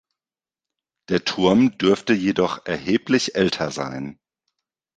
[1.09, 4.17] Der Turm dürfte jedoch erheblich älter sein.